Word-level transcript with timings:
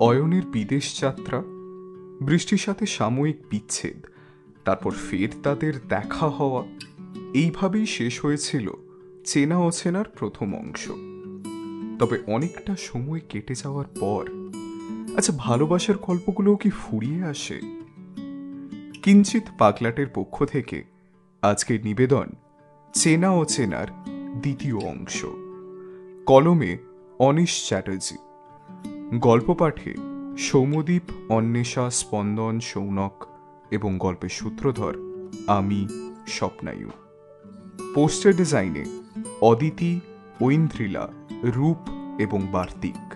অয়নের 0.00 0.42
বিদেশ 0.46 1.00
যাত্রা, 1.00 1.42
বৃষ্টির 2.22 2.58
সাথে 2.58 2.86
সাময়িক 2.86 3.36
বিচ্ছেদ, 3.50 4.06
তারপর 4.64 4.90
ফের 4.90 5.28
তাদের 5.42 5.72
দেখা 5.88 6.28
হওয়া, 6.28 6.62
এইভাবেই 7.34 7.86
শেষ 7.86 8.20
হয়েছিল 8.20 8.70
চেনা 9.24 9.58
অচেনার 9.58 10.04
প্রথম 10.04 10.54
অংশ। 10.54 10.90
তবে 11.98 12.18
অনেকটা 12.26 12.76
সময় 12.78 13.20
কেটে 13.28 13.54
যাওয়ার 13.54 13.84
পর 14.00 14.24
আচ্ছা 15.16 15.32
ভালোবাসার 15.38 15.98
গল্পগুলোও 15.98 16.56
কি 16.56 16.70
ফুরিয়ে 16.70 17.22
আসে? 17.22 17.60
কিঞ্চিত 19.02 19.42
পাগলাটের 19.58 20.06
পক্ষ 20.14 20.44
থেকে 20.44 20.84
আজকের 21.42 21.84
নিবেদন 21.84 22.28
চেনা 22.94 23.30
অচেনার 23.30 23.86
দ্বিতীয় 24.40 24.76
অংশ, 24.76 25.24
কলমে 26.26 26.78
অনিশ 27.18 27.68
চ্যাটার্জি। 27.68 28.29
গল্প 29.18 29.54
পাঠে 29.54 29.94
সৌমদ্বীপ 30.38 31.02
অন্বেষা, 31.28 31.90
স্পন্দন, 31.90 32.60
সৌনক 32.60 33.26
এবং 33.70 33.98
গল্পের 33.98 34.28
সূত্রধর 34.28 34.94
আমি, 35.46 35.88
স্বপ্নায়ু। 36.26 36.90
পোস্টার 37.94 38.36
ডিজাইনে 38.36 38.84
অদিতি 39.40 40.00
ঐন্দ্রিলা 40.42 41.08
রূপ 41.42 41.76
এবং 42.18 42.46
বার্তিক। 42.52 43.14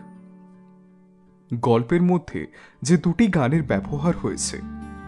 গল্পের 1.61 2.03
মধ্যে 2.03 2.47
যে 2.83 2.97
দুটি 2.97 3.27
গানের 3.27 3.63
ব্যবহার 3.63 4.17
হয়েছে, 4.17 4.61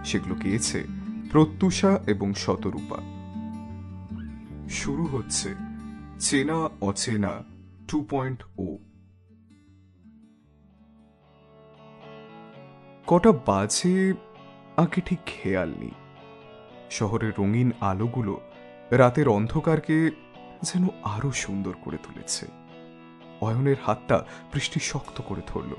সেগুলো 0.05 0.35
গেয়েছে 0.35 0.85
প্রত্যুষা 1.33 1.99
এবং 2.07 2.35
শতরূপা। 2.35 2.97
শুরু 4.69 5.05
হচ্ছে 5.05 5.55
চেনা 6.21 6.69
অচেনা 6.81 7.31
টু 7.89 8.07
পয়েন্ট 8.11 8.45
ও। 8.59 8.77
কটা 13.07 13.33
বাজে 13.33 14.15
আগে 14.77 15.01
ঠিক 15.01 15.19
খেয়াল 15.27 15.75
নেই। 15.79 15.91
শহরের 16.91 17.33
রঙিন 17.39 17.73
আলোগুলো 17.81 18.41
রাতের 18.91 19.29
অন্ধকারকে 19.29 20.11
যেন 20.63 20.89
আরও 21.05 21.33
সুন্দর 21.33 21.75
করে 21.85 21.97
তুলেছে। 21.97 22.47
অয়নের 23.41 23.77
হাতটা 23.87 24.25
বৃষ্টি 24.55 24.81
শক্ত 24.81 25.21
করে 25.21 25.41
ধরল। 25.47 25.75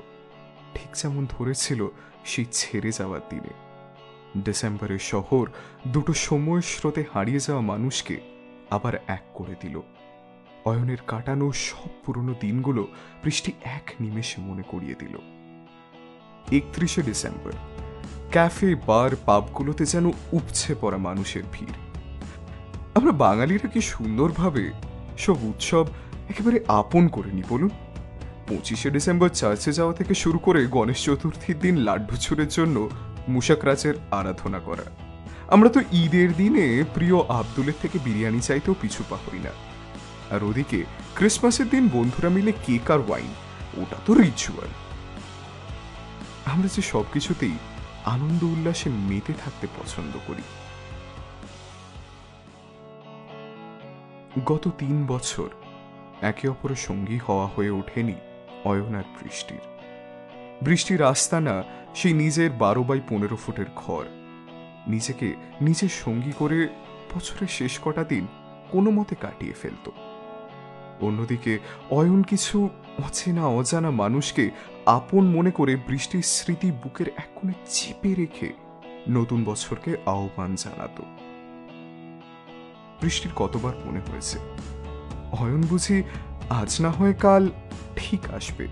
ঠিক 0.74 0.88
যেমন 0.94 1.26
ধরেছিল 1.30 1.88
সেই 2.24 2.44
ছেড়ে 2.52 2.92
যাওয়ার 2.92 3.20
দিনে। 3.28 3.54
ডিসেম্বরের 4.44 4.98
শহর 4.98 5.50
দুটো 5.88 6.12
সময় 6.12 6.60
স্রোতে 6.60 7.04
হারিয়ে 7.14 7.40
যাওয়া 7.40 7.62
মানুষকে 7.62 8.20
আবার 8.70 8.94
এক 9.06 9.22
করে 9.34 9.54
দিল। 9.60 9.80
অয়নের 10.64 10.98
কাটানো 11.06 11.52
সব 11.52 11.88
পুরনো 12.04 12.34
দিনগুলো 12.40 12.88
বৃষ্টি 13.24 13.52
এক 13.62 13.92
নিমেষে 14.00 14.42
মনে 14.42 14.62
করিয়ে 14.62 14.94
দিল। 14.94 15.37
একত্রিশে 16.52 17.02
ডিসেম্বর। 17.02 17.52
ক্যাফে, 18.30 18.74
বার, 18.74 19.16
পাবগুলোতে 19.26 19.86
যেন 19.86 20.12
উপছে 20.32 20.74
পড়া 20.80 20.98
মানুষের 20.98 21.42
ভিড়। 21.52 21.72
আমরা 22.94 23.12
বাঙালিরা 23.12 23.68
কি 23.68 23.80
সুন্দরভাবে 23.80 24.72
সব 25.18 25.36
উৎসব 25.42 25.86
একেবারে 26.28 26.60
আপন 26.68 27.08
করে 27.08 27.32
নি 27.32 27.42
বলুন? 27.48 27.70
পঁচিশে 28.48 28.90
ডিসেম্বর 28.90 29.28
চার্চে 29.28 29.72
যাওয়া 29.72 29.92
থেকে 29.92 30.14
শুরু 30.14 30.38
করে 30.38 30.66
গণেশ 30.66 31.04
চতুর্থীর 31.04 31.58
দিন 31.58 31.76
লাড্ডু 31.76 32.16
ছুরের 32.16 32.48
জন্য 32.48 32.88
মুশাকরাজের 33.28 33.94
আরাধনা 34.10 34.58
করা। 34.58 34.84
আমরা 35.48 35.68
তো 35.68 35.80
ঈদের 35.92 36.34
দিনে 36.36 36.84
প্রিয় 36.94 37.16
আব্দুলের 37.28 37.74
থেকে 37.82 37.98
বিরিয়ানি 38.04 38.40
চাইতেও 38.40 38.74
পিছু 38.80 39.02
হই 39.02 39.38
না। 39.38 39.50
আর 40.30 40.44
ওদিকে 40.44 40.84
ক্রিসমাসের 41.14 41.68
দিন 41.68 41.88
বন্ধুরা 41.92 42.28
মিলে 42.28 42.52
কেক 42.66 42.90
আর 42.90 42.98
ওয়াইন, 42.98 43.32
ওটা 43.82 43.96
তো 44.06 44.14
রিচুয়াল 44.14 44.87
আমরা 46.48 46.68
যে 46.76 46.82
সবকিছুতেই 46.82 47.56
আনন্দ 48.04 48.42
উল্লাসে 48.42 48.90
মেতে 48.90 49.32
থাকতে 49.32 49.66
পছন্দ 49.66 50.18
করি। 50.26 50.42
গত 54.46 54.68
তিন 54.78 55.06
বছর 55.06 55.48
একে 56.20 56.48
অপরের 56.48 56.76
সঙ্গী 56.76 57.18
হওয়া 57.18 57.46
হয়ে 57.46 57.70
ওঠেনি 57.70 58.14
অয়ন 58.64 58.94
আর 58.94 59.02
বৃষ্টির। 59.22 59.60
বৃষ্টির 60.62 61.02
আস্তানা 61.02 61.62
সেই 61.94 62.12
নিজের 62.12 62.50
বারো 62.50 62.82
বাই 62.82 63.00
পনেরো 63.08 63.36
ফুটের 63.36 63.66
ঘর। 63.76 64.04
নিজেকে 64.86 65.34
নিজের 65.60 65.88
সঙ্গী 65.88 66.32
করে 66.38 66.68
বছরের 67.14 67.48
শেষ 67.48 67.78
কটা 67.84 68.04
দিন 68.04 68.26
কোনো 68.70 68.90
মতে 68.90 69.14
কাটিয়ে 69.14 69.52
ফেলত। 69.52 69.90
অন্যদিকে 71.00 71.58
অয়ন 71.90 72.22
কিছু 72.22 72.68
অচেনা 73.06 73.46
অজানা 73.46 73.90
মানুষকে 73.90 74.50
আপন 74.88 75.26
মনে 75.26 75.50
করে 75.50 75.76
বৃষ্টির 75.76 76.22
স্মৃতি 76.22 76.70
বুকের 76.70 77.08
এক 77.08 77.28
কোণে 77.34 77.52
চেপে 77.70 78.14
রেখে 78.14 78.52
নতুন 79.10 79.44
বছরকে 79.44 79.96
আহ্বান 80.06 80.54
জানাতো। 80.54 81.02
বৃষ্টির 83.02 83.32
কতবার 83.36 83.72
মনে 83.84 84.00
হয়েছে 84.00 84.38
অয়ন 85.32 85.62
বুঝি 85.62 86.02
আজ 86.50 86.80
না 86.80 86.90
হয় 86.90 87.14
কাল 87.14 87.48
ঠিক 87.96 88.30
আসবে। 88.30 88.68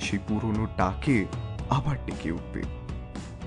সেই 0.00 0.18
পুরনো 0.28 0.66
ডাকে 0.76 1.26
আবার 1.70 1.96
ডেকে 2.06 2.30
উঠবে। 2.30 2.62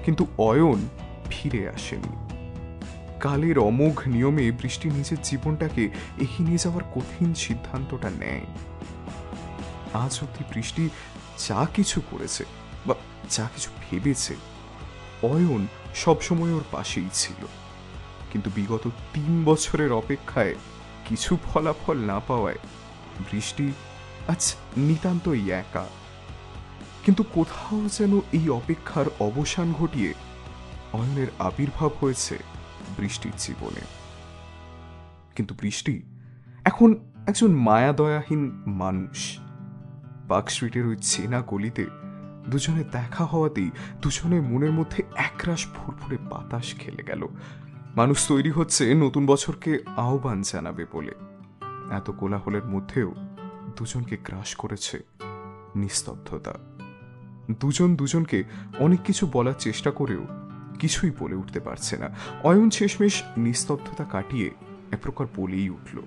কিন্তু 0.06 0.28
অয়ন 0.38 0.90
ফিরে 1.30 1.70
আসেনি। 1.70 2.38
কালের 3.20 3.60
অমোঘ 3.60 4.08
নিয়মে 4.08 4.52
বৃষ্টি 4.52 4.90
নিজের 4.90 5.18
জীবনটাকে 5.24 5.84
এগিয়ে 6.18 6.48
নিয়ে 6.48 6.58
যাওয়ার 6.58 6.84
কঠিন 6.96 7.34
সিদ্ধান্তটা 7.34 8.10
নেয়। 8.10 8.46
আজ 9.94 10.20
অব্দি 10.22 10.44
বৃষ্টি 10.54 10.90
যা 11.38 11.68
কিছু 11.76 12.02
করেছে 12.12 12.46
বা 12.86 12.96
যা 13.30 13.50
কিছু 13.56 13.72
ভেবেছে, 13.82 14.36
অয়ন 15.24 15.68
সবসময় 15.96 16.54
ওর 16.54 16.64
পাশেই 16.72 17.10
ছিল। 17.14 17.46
কিন্তু 18.32 18.50
বিগত 18.56 18.88
তিন 19.14 19.44
বছরের 19.46 19.92
অপেক্ষায় 19.92 20.56
কিছু 21.10 21.38
ফলাফল 21.46 21.98
না 21.98 22.20
পাওয়ায় 22.20 22.58
বৃষ্টি 23.32 23.74
আজ 24.28 24.56
নিতান্তই 24.78 25.52
একা। 25.52 25.86
কিন্তু 27.06 27.24
কোথাও 27.24 27.82
যেন 27.98 28.18
এই 28.18 28.50
অপেক্ষার 28.50 29.06
অবসান 29.20 29.74
ঘটিয়ে 29.74 30.14
অয়নের 30.94 31.28
আবির্ভাব 31.40 31.92
হয়েছে 32.02 32.38
বৃষ্টির 32.98 33.32
জীবনে। 33.38 33.82
কিন্তু 35.36 35.56
বৃষ্টি 35.62 36.02
এখন 36.66 36.96
একজন 37.28 37.52
মায়াদয়াহীন 37.52 38.64
মানুষ। 38.68 39.40
পার্ক 40.34 40.50
স্ট্রিটের 40.50 40.86
ওই 40.88 40.96
চেনা 40.96 41.42
গলিতে 41.42 41.86
দুজনে 42.50 42.84
দেখা 42.84 43.26
হওয়াতেই 43.26 43.70
দুজনে 44.02 44.42
মনের 44.42 44.72
মধ্যে 44.72 45.04
একরাশ 45.16 45.68
ফুরফুরে 45.68 46.18
বাতাস 46.18 46.74
খেলে 46.74 47.04
গেল। 47.04 47.28
মানুষ 47.96 48.28
তৈরি 48.28 48.52
হচ্ছে 48.52 48.94
নতুন 48.94 49.26
বছরকে 49.26 49.80
আহ্বান 49.98 50.42
জানাবে 50.42 50.86
বলে। 50.92 51.12
এত 51.92 52.12
কোলাহলের 52.12 52.66
মধ্যেও 52.66 53.14
দুজনকে 53.76 54.18
গ্রাস 54.18 54.56
করেছে 54.56 55.00
নিস্তব্ধতা। 55.76 56.54
দুজন 57.60 57.96
দুজনকে 57.96 58.44
অনেক 58.80 59.00
কিছু 59.02 59.30
বলার 59.34 59.54
চেষ্টা 59.60 59.92
করেও 59.92 60.26
কিছুই 60.80 61.12
বলে 61.20 61.36
উঠতে 61.36 61.60
পারছে 61.60 61.98
না। 61.98 62.10
অয়ন 62.44 62.70
শেষমেশ 62.70 63.24
নিস্তব্ধতা 63.38 64.04
কাটিয়ে 64.04 64.50
এক 64.92 65.00
প্রকার 65.02 65.26
বলেই 65.36 65.70
উঠল 65.70 66.02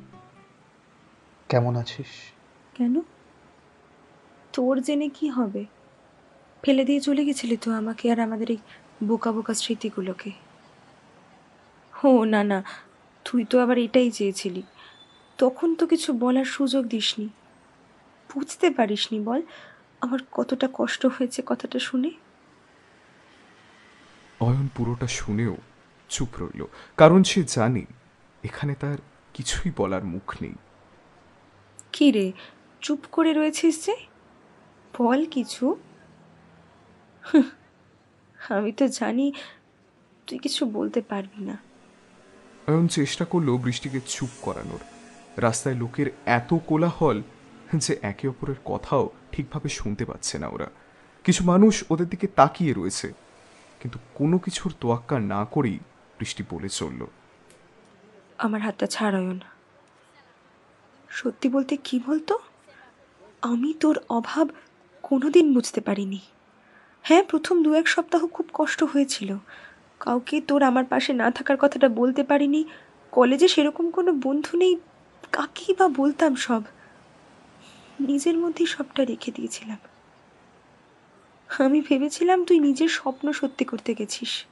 কেমন 1.49 1.77
আছিস? 1.77 2.07
কেন? 2.75 3.01
তোর 4.57 4.81
জেনে 4.83 5.09
কি 5.09 5.29
হবে? 5.29 5.65
ফেলে 6.63 6.85
দিয়ে 6.85 7.01
চলে 7.01 7.25
গেছিলি 7.25 7.57
তো 7.57 7.73
আমাকে 7.73 8.13
আর 8.13 8.21
আমাদের 8.21 8.51
এই 8.51 8.59
বোকা 9.05 9.33
বোকা 9.33 9.55
স্মৃতিগুলোকে? 9.55 10.31
হো 11.93 12.25
না 12.25 12.45
না 12.45 12.59
তুই 13.25 13.45
তো 13.45 13.61
আবার 13.61 13.79
এটাই 13.79 14.11
চেয়েছিলি। 14.11 14.63
তখন 15.39 15.75
তো 15.75 15.87
কিছু 15.87 16.13
বলার 16.13 16.45
সুযোগ 16.45 16.87
দিসনি। 16.87 17.29
বুঝতে 18.35 18.71
পারিসনি 18.71 19.21
বল 19.21 19.43
আমার 20.01 20.19
কতটা 20.33 20.69
কষ্ট 20.73 21.07
হয়েছে 21.07 21.43
কথাটা 21.47 21.79
শুনে? 21.79 22.11
অয়ন 24.41 24.69
পুরোটা 24.77 25.07
শুনেও 25.07 25.57
চুপ 26.09 26.29
রইল 26.39 26.65
কারণ 26.97 27.23
সে 27.23 27.43
জানে 27.43 27.85
এখানে 28.43 28.75
তার 28.75 28.99
কিছুই 29.35 29.73
বলার 29.77 30.05
মুখ 30.05 30.37
নেই। 30.43 30.55
কি 31.93 32.11
রে 32.11 32.33
চুপ 32.81 32.99
করে 33.13 33.33
রয়েছিস 33.33 33.87
যে? 33.87 34.16
বল 34.99 35.21
কিছু। 35.27 35.77
আমি 38.49 38.73
তো 38.73 38.89
জানি 38.89 39.33
তুই 40.27 40.39
কিছু 40.39 40.67
বলতে 40.67 41.01
পারবি 41.01 41.41
না। 41.45 41.57
অয়ন 42.69 42.87
চেষ্টা 42.87 43.25
করল 43.25 43.57
বৃষ্টিকে 43.57 44.01
চুপ 44.07 44.29
করানোর। 44.43 44.83
রাস্তায় 45.37 45.75
লোকের 45.75 46.09
এত 46.27 46.55
কোলাহল 46.67 47.23
যে 47.75 47.99
একে 48.03 48.29
অপরের 48.29 48.57
কথাও 48.65 49.11
ঠিকভাবে 49.33 49.69
শুনতে 49.69 50.05
পাচ্ছে 50.05 50.39
না 50.39 50.49
ওরা। 50.49 50.69
কিছু 51.25 51.45
মানুষ 51.45 51.85
ওদের 51.91 52.09
দিকে 52.09 52.27
তাকিয়ে 52.27 52.73
রয়েছে 52.73 53.13
কিন্তু 53.81 53.99
কোনো 54.15 54.39
কিছুর 54.39 54.73
তোয়াক্কা 54.81 55.19
না 55.19 55.45
করেই 55.45 55.79
বৃষ্টি 56.19 56.43
বলে 56.51 56.69
চলল। 56.69 57.07
আমার 58.39 58.61
হাতটা 58.61 58.87
ছাড়ায়ও 58.87 59.33
না 59.33 59.49
সত্যি 61.09 61.49
বলতে 61.49 61.77
কি 61.77 62.01
বলতো? 62.07 62.39
আমি 63.43 63.75
তোর 63.75 63.97
অভাব 64.09 64.49
কোনোদিন 65.09 65.55
বুঝতে 65.55 65.81
পারিনি। 65.81 66.19
হ্যাঁ 67.03 67.23
প্রথম 67.23 67.63
দু 67.63 67.75
এক 67.75 67.89
সপ্তাহ 67.89 68.27
খুব 68.27 68.47
কষ্ট 68.53 68.85
হয়েছিল। 68.85 69.37
কাউকে 70.01 70.41
তোর 70.41 70.63
আমার 70.63 70.85
পাশে 70.85 71.13
না 71.13 71.31
থাকার 71.31 71.57
কথাটা 71.57 71.89
বলতে 71.89 72.25
পারিনি। 72.25 72.65
কলেজে 73.11 73.49
সেরকম 73.49 73.91
কোনো 73.91 74.13
বন্ধু 74.13 74.57
নেই, 74.57 74.77
কাকেই 75.33 75.75
বা 75.79 75.89
বলতাম 75.89 76.35
সব। 76.35 76.63
নিজের 78.01 78.39
মধ্যেই 78.39 78.67
সবটা 78.67 79.05
রেখে 79.05 79.33
দিয়েছিলাম। 79.35 79.79
আমি 81.65 81.81
ভেবেছিলাম 81.81 82.45
তুই 82.45 82.59
নিজের 82.59 82.89
স্বপ্ন 82.89 83.33
সত্যি 83.33 83.65
করতে 83.65 83.95
গেছিস। 83.95 84.45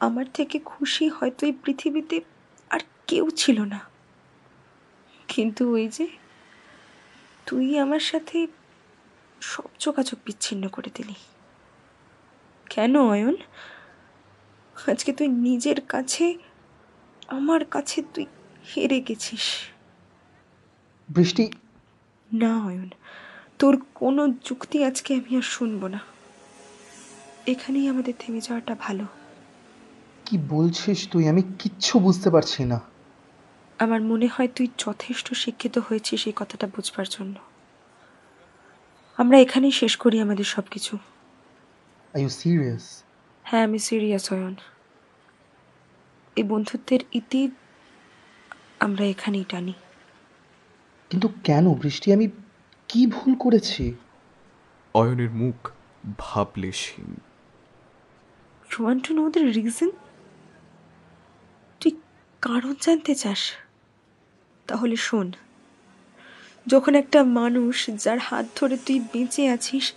আমার 0.00 0.24
থেকে 0.34 0.58
খুশি 0.58 1.08
হয়তো 1.08 1.46
এই 1.46 1.52
পৃথিবীতে 1.64 2.20
আর 2.70 2.80
কেউ 3.06 3.30
ছিল 3.30 3.64
না। 3.64 3.80
কিন্তু 5.28 5.72
ওই 5.72 5.88
যে, 5.88 6.06
তুই 7.46 7.78
আমার 7.78 8.00
সাথে 8.00 8.46
সব 9.40 9.64
যোগাযোগ 9.78 10.18
বিচ্ছিন্ন 10.24 10.68
করে 10.68 10.90
দিলি। 10.94 11.14
কেন 12.70 12.96
অয়ন? 12.96 13.36
আজকে 14.90 15.12
তুই 15.12 15.28
নিজের 15.28 15.80
কাছে 15.80 16.38
আমার 17.28 17.64
কাছে 17.64 18.02
তুই 18.14 18.26
হেরে 18.76 19.00
গেছিস। 19.00 19.40
বৃষ্টি? 21.08 21.52
না 22.34 22.64
অয়ন। 22.64 22.90
তোর 23.58 23.82
কোনো 23.94 24.28
যুক্তি 24.44 24.84
আজকে 24.84 25.14
আমি 25.14 25.36
আর 25.36 25.42
শুনব 25.42 25.86
না। 25.86 26.00
এখানেই 27.46 27.88
আমাদের 27.88 28.14
থেমে 28.18 28.40
যাওয়াটা 28.40 28.76
ভালো। 28.80 29.06
কি 30.24 30.38
বলছিস 30.38 31.08
তুই? 31.10 31.28
আমি 31.28 31.42
কিচ্ছু 31.58 31.98
বুঝতে 31.98 32.30
পারছি 32.30 32.64
না। 32.64 32.80
আমার 33.78 34.02
মনে 34.02 34.26
হয় 34.26 34.48
তুই 34.48 34.68
যথেষ্ট 34.78 35.34
শিক্ষিত 35.34 35.78
হয়েছিস 35.78 36.26
এই 36.26 36.32
কথাটা 36.36 36.66
বুঝবার 36.66 37.06
জন্য। 37.10 37.47
আমরা 39.18 39.38
এখানেই 39.38 39.70
শেষ 39.70 39.96
করি 39.96 40.20
আমাদের 40.20 40.44
সব 40.44 40.62
কিছু 40.70 40.96
আর 42.14 42.20
ইউ 42.20 42.28
সিরিয়াস 42.28 43.04
হ্যাঁ 43.44 43.64
আমি 43.64 43.78
সিরিয়াস 43.78 44.32
অয়ন। 44.32 44.54
এই 46.36 46.42
বন্ধুত্বের 46.42 47.00
ইতি 47.12 47.50
আমরা 48.80 49.04
এখানেই 49.04 49.44
টানি। 49.48 49.72
কিন্তু 51.10 51.28
কেন 51.44 51.74
বৃষ্টি? 51.74 52.12
আমি 52.12 52.28
কি 52.88 53.06
ভুল 53.06 53.34
করেছি? 53.34 53.94
অয়নের 54.94 55.30
মুখ 55.30 55.70
ভাবলেশহীন 56.18 57.20
you 58.70 58.84
want 58.84 59.08
to 59.08 59.14
know 59.14 59.30
the 59.30 59.38
reason 59.38 59.90
তুই 61.80 61.92
কারণ 62.40 62.74
জানতে 62.80 63.14
চাস? 63.14 63.52
তাহলে 64.66 64.96
শোন। 64.96 65.32
যখন 66.68 66.94
একটা 66.94 67.24
মানুষ 67.24 67.90
যার 67.96 68.18
হাত 68.18 68.46
ধরে 68.56 68.76
তুই 68.86 69.00
বেঁচে 69.00 69.48
আছিস, 69.48 69.92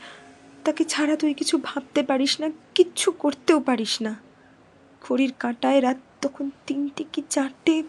তাকে 0.66 0.84
ছাড়া 0.84 1.16
তুই 1.16 1.34
কিছু 1.34 1.58
ভাবতে 1.58 2.04
পারিস 2.04 2.42
না, 2.42 2.48
কিচ্ছু 2.76 3.12
করতেও 3.12 3.60
পারিস 3.60 4.02
না। 4.02 4.16
ঘড়ির 5.02 5.34
কাঁটায় 5.40 5.82
রাত 5.82 5.98
তখন 6.22 6.50
তিনটে 6.68 7.04
কি 7.14 7.22
চারটে? 7.30 7.84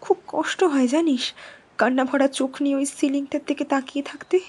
খুব 0.00 0.16
কষ্ট 0.26 0.64
হয় 0.64 0.88
জানিস, 0.88 1.32
কান্না 1.78 2.04
ভরা 2.04 2.28
চোখ 2.28 2.62
নিয়ে 2.62 2.76
ওই 2.76 2.86
সিলিংটার 2.86 3.40
দিকে 3.46 3.64
তাকিয়ে 3.64 4.04
থাকতে। 4.04 4.40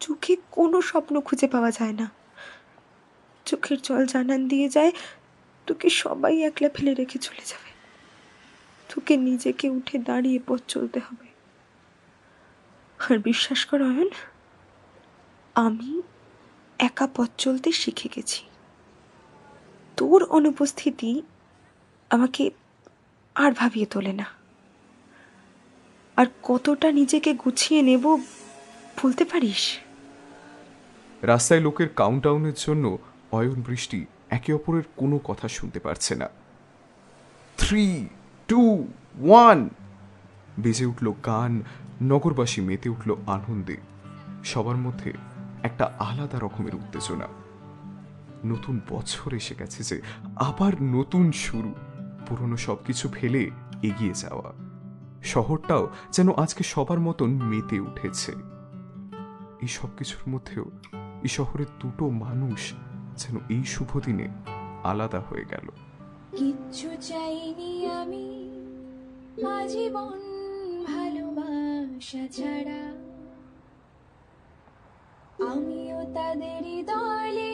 চোখে 0.00 0.36
কোনো 0.50 0.82
স্বপ্ন 0.82 1.20
খুঁজে 1.20 1.46
পাওয়া 1.46 1.70
যায় 1.70 1.92
না। 1.92 2.10
চোখের 3.46 3.78
জল 3.82 4.06
জানান 4.06 4.48
দিয়ে 4.48 4.68
যায়, 4.68 4.92
তোকে 5.66 5.88
সবাই 5.90 6.42
একলা 6.42 6.68
ফেলে 6.68 6.94
রেখে 6.94 7.18
চলে 7.18 7.44
যাবে। 7.46 7.70
তোকে 8.88 9.16
নিজেকে 9.16 9.66
উঠে 9.70 9.98
দাঁড়িয়ে 9.98 10.38
পথ 10.46 10.60
চলতে 10.68 11.00
হবে। 11.00 11.33
আর 12.98 13.18
বিশ্বাস 13.18 13.64
কর 13.64 13.82
অয়ন 13.82 14.08
আমি 15.54 16.02
একা 16.78 17.08
পথ 17.14 17.30
চলতে 17.38 17.72
শিখে 17.72 18.08
গেছি। 18.16 18.44
তোর 19.96 20.24
অনুপস্থিতি 20.24 21.22
আমাকে 22.10 22.50
আর 23.34 23.52
ভাবিয়ে 23.52 23.86
তোলে 23.86 24.12
না। 24.12 24.24
আর 26.16 26.26
কতটা 26.42 26.92
নিজেকে 26.92 27.34
গুছিয়ে 27.34 27.82
নেব 27.82 28.16
বলতে 29.02 29.24
পারিস? 29.24 29.78
রাস্তায় 31.22 31.60
লোকের 31.60 31.88
কাউন্টাউনের 31.88 32.52
জন্য 32.56 32.98
অয়ন 33.32 33.62
বৃষ্টি 33.62 34.06
একে 34.30 34.52
অপরের 34.52 34.82
কোনো 34.96 35.18
কথা 35.18 35.48
শুনতে 35.48 35.78
পারছে 35.80 36.14
না। 36.14 36.28
থ্রি 37.58 38.08
টু 38.48 38.88
ওয়ান 39.22 39.68
বেজে 40.58 40.84
উঠল 40.84 41.12
গান 41.26 41.62
নগরবাসী 42.02 42.60
মেতে 42.60 42.88
উঠল 42.88 43.16
আনন্দে। 43.26 43.76
সবার 44.44 44.76
মধ্যে 44.76 45.12
একটা 45.62 45.92
আলাদা 45.98 46.38
রকমের 46.38 46.74
উত্তেজনা। 46.74 47.26
নতুন 48.44 48.80
বছর 48.90 49.34
এসে 49.34 49.54
গেছে 49.58 49.82
যে 49.82 50.02
আবার 50.36 50.82
নতুন 50.82 51.32
শুরু। 51.32 51.74
পুরনো 52.26 52.56
সবকিছু 52.56 53.08
ফেলে 53.08 53.50
এগিয়ে 53.82 54.14
যাওয়া। 54.14 54.52
শহরটাও 55.22 55.90
যেন 56.10 56.32
আজকে 56.32 56.64
সবার 56.64 57.00
মতন 57.00 57.30
মেতে 57.30 57.80
উঠেছে। 57.80 58.32
এই 59.62 59.68
সব 59.68 59.88
কিছুর 59.98 60.30
মধ্যেও 60.30 60.64
এই 61.22 61.28
শহরের 61.28 61.66
দুটো 61.80 62.10
মানুষ 62.10 62.72
যেন 63.16 63.36
এই 63.48 63.64
শুভ 63.64 64.00
দিনে 64.00 64.28
আলাদা 64.84 65.20
হয়ে 65.20 65.44
গেল। 65.50 65.68
কিচ্ছু 66.36 66.88
চাইনি 67.00 67.86
আমি। 67.86 68.50
আজীবন 69.46 70.18
ভালোবাসা। 70.84 71.73
ছাড়া 72.00 72.82
আমিও 75.50 76.00
তাদেরই 76.14 76.82
দলে 76.82 77.52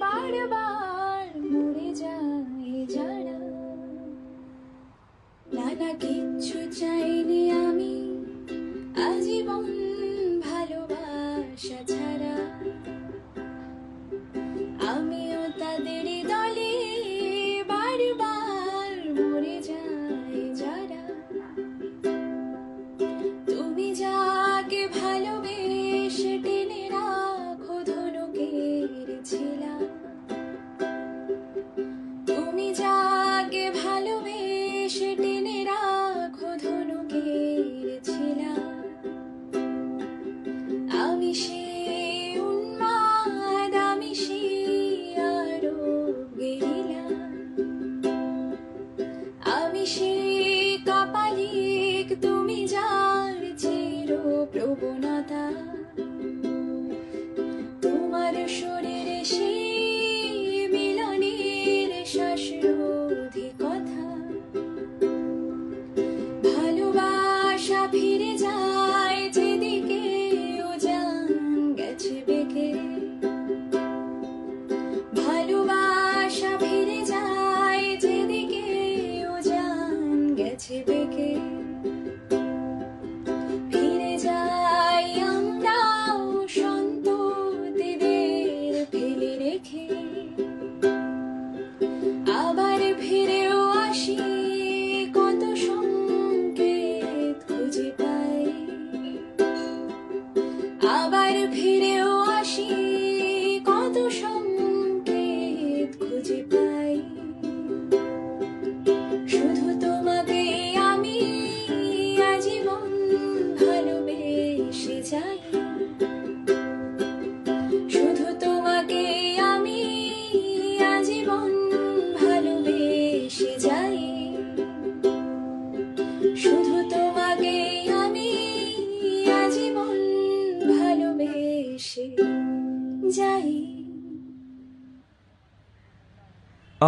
বারবার 0.00 1.36
মরে 1.36 1.94
যায় 1.94 2.86
যারা। 2.86 3.38
না 5.54 5.68
না 5.80 5.92
কিচ্ছু 5.92 6.58
চাইনি 6.80 7.50
আমি, 7.50 7.94
আজীবন 9.06 9.64
ভালোবাসা 10.42 11.84
ছাড়া। 11.86 12.45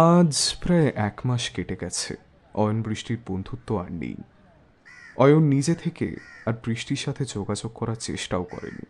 আজ 0.07 0.33
প্রায় 0.61 0.87
এক 1.07 1.17
মাস 1.25 1.43
কেটে 1.49 1.75
গেছে। 1.81 2.15
অয়ন 2.53 2.77
বৃষ্টির 2.81 3.19
বন্ধুত্ব 3.27 3.69
আর 3.77 3.91
নেই। 3.91 4.17
অয়ন 5.17 5.43
নিজে 5.43 5.75
থেকে 5.75 6.07
আর 6.45 6.53
বৃষ্টির 6.65 6.97
সাথে 6.97 7.23
যোগাযোগ 7.25 7.71
করার 7.73 7.99
চেষ্টাও 7.99 8.43
করেনি। 8.43 8.85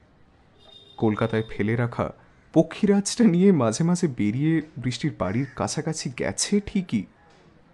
কলকাতায় 0.98 1.46
ফেলে 1.50 1.74
রাখা 1.76 2.08
পক্ষীরাজটা 2.54 3.24
নিয়ে 3.24 3.52
মাঝে 3.52 3.84
মাঝে 3.84 4.08
বেরিয়ে 4.08 4.54
বৃষ্টির 4.78 5.14
বাড়ির 5.20 5.48
কাছাকাছি 5.56 6.08
গেছে 6.20 6.54
ঠিকই, 6.66 7.04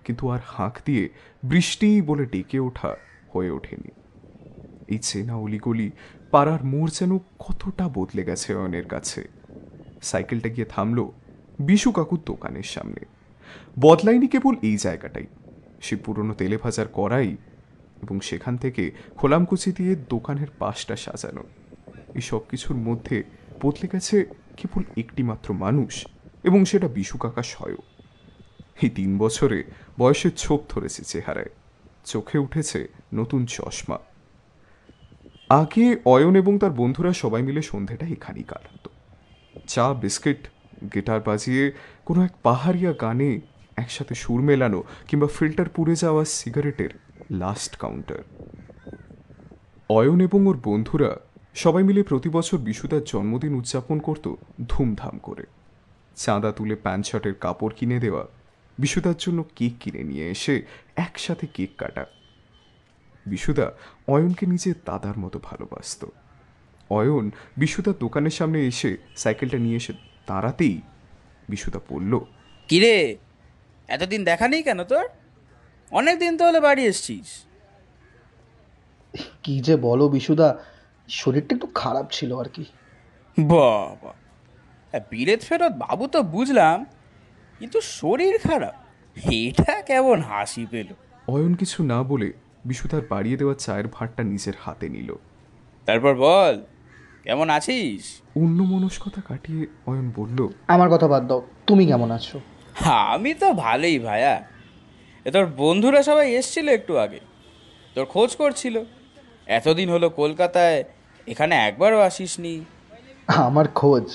কিন্তু 0.03 0.23
আর 0.29 0.41
হাঁক 0.45 0.75
দিয়ে 0.85 1.09
বৃষ্টি 1.43 1.89
বলে 2.01 2.25
ডেকে 2.25 2.59
ওঠা 2.59 2.91
হয়ে 3.33 3.49
ওঠেনি। 3.49 3.91
এই 4.87 4.97
চেনা 4.97 5.35
অলিগলি 5.35 5.87
পাড়ার 6.31 6.61
মোড় 6.65 6.91
যেন 6.99 7.11
কতটা 7.39 7.85
বদলে 7.89 8.23
গেছে 8.23 8.49
অয়নের 8.55 8.87
কাছে। 8.87 9.21
সাইকেলটা 10.01 10.49
গিয়ে 10.49 10.65
থামলো 10.65 11.05
বিশু 11.59 11.89
কাকুর 11.91 12.21
দোকানের 12.25 12.69
সামনে। 12.75 13.14
বদলায়নি 13.79 14.27
কেবল 14.27 14.55
এই 14.61 14.77
জায়গাটাই। 14.77 15.25
সে 15.81 15.95
পুরনো 15.95 16.33
তেলে 16.33 16.57
ভাজার 16.57 16.85
কড়াই 16.93 17.37
এবং 18.03 18.19
সেখান 18.19 18.57
থেকে 18.57 18.91
খোলামকুচি 19.17 19.71
দিয়ে 19.71 19.95
দোকানের 19.95 20.47
পাশটা 20.59 20.95
সাজানো। 20.95 21.43
এই 22.15 22.21
সব 22.21 22.41
কিছুর 22.49 22.75
মধ্যে 22.75 23.23
বদলে 23.61 23.87
গেছে 23.93 24.25
কেবল 24.57 24.83
একটি 24.97 25.23
মাত্র 25.23 25.53
মানুষ 25.53 26.07
এবং 26.43 26.65
সেটা 26.65 26.87
বিশু 26.87 27.17
কাকা 27.17 27.43
স্বয়ং। 27.43 27.81
এই 28.81 28.89
তিন 28.89 29.17
বছরে 29.17 29.63
বয়সের 29.99 30.31
ছোপ 30.31 30.61
ধরেছে 30.69 31.03
চেহারায়। 31.03 31.49
চোখে 32.05 32.37
উঠেছে 32.37 32.87
নতুন 33.13 33.45
চশমা। 33.45 33.97
আগে 35.49 35.97
অয়ন 36.05 36.35
এবং 36.35 36.59
তার 36.59 36.71
বন্ধুরা 36.71 37.13
সবাই 37.13 37.41
মিলে 37.41 37.61
সন্ধেটা 37.61 38.05
এখানেই 38.05 38.43
কাটাতো। 38.43 38.89
চা, 39.67 39.93
বিস্কিট 39.93 40.47
গিটার 40.93 41.19
বাজিয়ে 41.19 41.71
কোনো 42.05 42.23
এক 42.23 42.31
পাহাড়িয়া 42.43 42.93
গানে 42.93 43.41
একসাথে 43.75 44.15
সুর 44.15 44.41
মেলানো 44.41 44.83
কিংবা 45.07 45.27
ফিল্টার 45.27 45.69
পুড়ে 45.69 45.95
যাওয়া 45.95 46.25
সিগারেটের 46.25 46.89
লাস্ট 47.31 47.75
কাউন্টার 47.77 48.23
অয়ন 49.89 50.21
এবং 50.21 50.47
ওর 50.47 50.59
বন্ধুরা 50.63 51.15
সবাই 51.53 51.83
মিলে 51.83 52.03
প্রতি 52.03 52.29
বছর 52.29 52.57
বিশুদার 52.57 53.03
জন্মদিন 53.03 53.53
উদযাপন 53.53 53.99
করত 53.99 54.35
ধুমধাম 54.69 55.17
করে। 55.17 55.45
চাঁদা 56.15 56.51
তুলে 56.51 56.75
প্যান্ট 56.75 57.05
শার্টের 57.05 57.33
কাপড় 57.33 57.73
কিনে 57.75 57.99
দেওয়া, 57.99 58.27
বিশুদার 58.77 59.13
জন্য 59.19 59.45
কেক 59.55 59.73
কিনে 59.79 60.03
নিয়ে 60.03 60.29
এসে 60.29 60.63
একসাথে 60.95 61.47
কেক 61.47 61.69
কাটা। 61.77 62.05
বিশুদা 63.25 63.71
অয়নকে 64.07 64.45
নিজের 64.45 64.73
দাদার 64.85 65.19
মতো 65.19 65.39
ভালোবাসত। 65.43 66.05
অয়ন 66.89 67.31
বিশুদার 67.57 67.93
দোকানের 67.99 68.29
সামনে 68.29 68.65
এসে 68.65 68.97
সাইকেলটা 69.15 69.57
নিয়ে 69.57 69.75
এসে 69.75 69.93
দাঁড়াতেই 70.27 70.81
বিশুদা 71.49 71.79
বলল 71.89 72.19
কিরে 72.67 73.17
এতদিন 73.87 74.23
দেখা 74.23 74.47
নেই 74.47 74.63
কেন 74.63 74.83
তোর? 74.83 75.05
অনেক 75.91 76.19
দিন 76.19 76.37
তো 76.37 76.45
হলে 76.45 76.59
বাড়ি 76.59 76.85
এসছিস। 76.85 77.45
কি 79.43 79.59
যে 79.59 79.75
বলো 79.75 80.09
বিশুদা 80.09 80.57
শরীরটা 81.09 81.55
একটু 81.55 81.67
খারাপ 81.67 82.05
ছিল 82.11 82.37
আর 82.37 82.49
কি। 82.53 82.65
বাবা 83.37 84.13
হ্যাঁ, 84.91 85.03
বিলেত 85.09 85.41
ফেরত 85.41 85.73
বাবু 85.73 86.07
তো 86.07 86.23
বুঝলাম 86.23 86.85
কিন্তু 87.59 87.81
শরীর 87.81 88.37
খারাপ 88.37 88.75
এটা 89.31 89.81
কেমন 89.81 90.21
হাসি 90.21 90.65
পেল। 90.71 90.87
অয়ন 91.27 91.53
কিছু 91.55 91.83
না 91.83 92.03
বলে 92.03 92.33
বিশুদার 92.65 93.01
বাড়িয়ে 93.09 93.37
দেওয়া 93.37 93.55
চায়ের 93.55 93.87
ভাঁড়টা 93.87 94.23
নিজের 94.23 94.53
হাতে 94.59 94.89
নিল। 94.89 95.15
তারপর 95.85 96.15
বল। 96.15 96.55
কেমন 97.25 97.47
আছিস? 97.49 98.03
অন্য 98.41 98.59
মনস্কতা 98.73 99.21
কাটিয়ে 99.29 99.63
অয়ন 99.85 100.07
বলল 100.15 100.39
আমার 100.67 100.89
কথা 100.93 101.07
বাদ 101.13 101.23
দাও 101.27 101.39
তুমি 101.67 101.83
কেমন 101.85 102.09
আছো? 102.17 102.37
আমি 103.13 103.31
তো 103.41 103.47
ভালোই 103.65 103.97
ভাইয়া 103.99 104.35
এ 105.25 105.29
তোর 105.35 105.45
বন্ধুরা 105.61 106.01
সবাই 106.09 106.27
এসছিল 106.39 106.65
একটু 106.69 106.93
আগে। 106.97 107.21
তোর 107.95 108.05
খোঁজ 108.05 108.29
করছিল। 108.35 108.75
এতদিন 109.47 109.87
হলো 109.89 110.07
কলকাতায় 110.21 110.79
এখানে 111.27 111.53
একবারও 111.67 111.99
আসিসনি। 112.09 112.53
আমার 113.47 113.65
খোঁজ। 113.79 114.05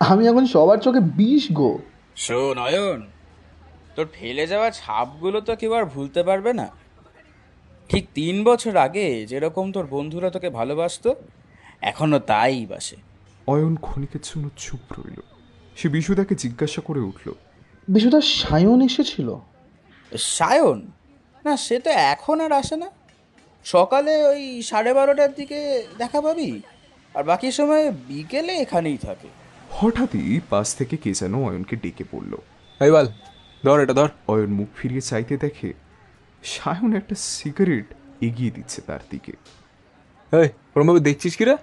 আমি 0.00 0.22
এখন 0.30 0.44
সবার 0.54 0.78
চোখে 0.84 1.02
বিষ 1.18 1.44
গো। 1.52 1.70
শোন 2.24 2.56
অয়ন 2.66 3.00
তোর 3.94 4.06
ফেলে 4.12 4.44
যাওয়া 4.46 4.68
ছাপগুলো 4.70 5.38
তো 5.40 5.52
কেউ 5.60 5.72
আর 5.78 5.84
ভুলতে 5.84 6.20
পারবে 6.28 6.50
না। 6.60 6.66
ঠিক 7.90 8.04
তিন 8.18 8.36
বছর 8.44 8.74
আগে 8.86 9.06
যেরকম 9.30 9.66
তোর 9.72 9.86
বন্ধুরা 9.94 10.28
তোকে 10.30 10.48
ভালোবাসতো 10.58 11.10
এখনও 11.80 12.18
তাই 12.18 12.66
বাসে। 12.66 12.96
অয়ন 13.46 13.76
ক্ষণিকের 13.76 14.20
জন্য 14.24 14.50
চুপ 14.56 15.00
রইল। 15.00 15.20
সে 15.76 15.88
বিশুদাকে 15.88 16.34
জিজ্ঞাসা 16.34 16.80
করে 16.80 17.00
উঠল 17.00 17.32
বিশুদা 17.88 18.20
সায়ন 18.20 18.80
এসেছিল? 18.80 19.36
সায়ন? 20.18 20.90
না 21.44 21.56
সে 21.56 21.78
তো 21.78 21.90
এখন 21.90 22.40
আর 22.40 22.52
আসে 22.52 22.76
না। 22.76 22.90
সকালে 23.64 24.26
ওই 24.26 24.62
সাড়ে 24.62 24.94
বারোটার 24.94 25.34
দিকে 25.34 25.86
দেখা 25.98 26.20
পাবি। 26.20 26.62
আর 27.14 27.24
বাকি 27.24 27.52
সময় 27.52 27.92
বিকেলে 27.92 28.56
এখানেই 28.56 28.98
থাকে। 28.98 29.28
হঠাৎই 29.70 30.40
পাশ 30.50 30.74
থেকে 30.74 30.96
কে 30.96 31.14
যেন 31.14 31.44
অয়নকে 31.44 31.76
ডেকে 31.76 32.04
পড়ল 32.10 32.36
এই 32.80 32.90
বল 32.90 33.06
ধর 33.64 33.80
এটা 33.80 33.92
ধর। 33.92 34.08
অয়ন 34.28 34.50
মুখ 34.50 34.68
ফিরিয়ে 34.76 35.00
চাইতে 35.00 35.36
দেখে 35.36 35.72
সায়ন 36.42 36.96
একটা 36.96 37.14
সিগারেট 37.14 37.94
এগিয়ে 38.20 38.50
দিচ্ছে 38.50 38.82
তার 38.82 38.98
দিকে। 39.10 39.32
এই 40.34 40.48
ওরমভাবে 40.76 41.00
দেখছিস 41.00 41.36
কি 41.36 41.44
রে? 41.44 41.56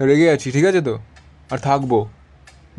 রেগে 0.00 0.30
আছি 0.30 0.50
ঠিক 0.50 0.64
আছে 0.64 0.80
তো? 0.80 0.98
আর 1.50 1.58
থাকব। 1.58 2.06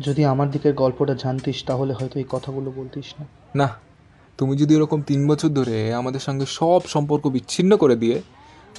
যদি 0.00 0.24
আমার 0.24 0.50
দিকের 0.50 0.74
গল্পটা 0.74 1.14
জানতিস 1.14 1.64
তাহলে 1.66 1.92
হয়তো 1.92 2.18
এই 2.18 2.24
কথাগুলো 2.28 2.72
বলতিস 2.76 3.14
না। 3.20 3.26
না 3.54 3.68
তুমি 4.38 4.56
যদি 4.56 4.76
ওরকম 4.76 5.02
তিন 5.02 5.28
বছর 5.28 5.48
ধরে 5.48 5.94
আমাদের 5.94 6.20
সঙ্গে 6.20 6.46
সব 6.46 6.80
সম্পর্ক 6.86 7.26
বিচ্ছিন্ন 7.26 7.76
করে 7.76 7.96
দিয়ে 7.96 8.22